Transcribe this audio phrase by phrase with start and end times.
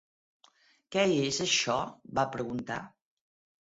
[0.95, 1.79] Què és això,
[2.21, 2.85] va preguntar?